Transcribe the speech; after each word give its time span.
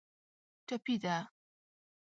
ټپي 0.67 0.95
ده. 1.03 1.17